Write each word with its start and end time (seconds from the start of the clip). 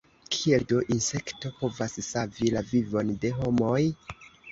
Kiel 0.35 0.63
do 0.69 0.77
insekto 0.95 1.51
povas 1.59 1.97
savi 2.07 2.49
la 2.55 2.63
vivon 2.71 3.13
de 3.27 3.31
homoj? 3.43 3.83